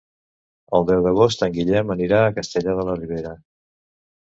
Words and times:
El 0.77 0.87
deu 0.91 1.03
d'agost 1.09 1.45
en 1.49 1.55
Guillem 1.59 1.95
anirà 1.99 2.25
a 2.25 2.35
Castellar 2.41 2.79
de 2.83 2.91
la 2.93 3.01
Ribera. 3.05 3.41